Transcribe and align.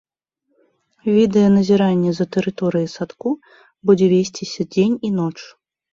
Відэаназіранне 1.17 2.11
за 2.19 2.25
тэрыторыяй 2.35 2.89
садку 2.95 3.29
будзе 3.91 4.05
весціся 4.15 4.63
дзень 4.73 4.97
і 5.09 5.13
ноч. 5.21 5.37